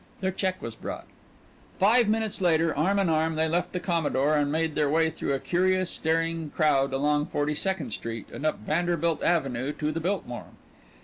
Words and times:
Their 0.19 0.31
check 0.31 0.59
was 0.63 0.73
brought. 0.73 1.05
Five 1.79 2.07
minutes 2.09 2.41
later, 2.41 2.73
arm 2.75 2.97
in 2.97 3.07
arm, 3.07 3.35
they 3.35 3.47
left 3.47 3.71
the 3.71 3.79
Commodore 3.79 4.35
and 4.35 4.51
made 4.51 4.73
their 4.73 4.89
way 4.89 5.11
through 5.11 5.33
a 5.35 5.39
curious, 5.39 5.91
staring 5.91 6.49
crowd 6.49 6.91
along 6.91 7.27
Forty 7.27 7.53
second 7.53 7.91
Street, 7.91 8.27
and 8.33 8.43
up 8.43 8.57
Vanderbilt 8.65 9.21
Avenue 9.21 9.71
to 9.73 9.91
the 9.91 9.99
Biltmore. 9.99 10.47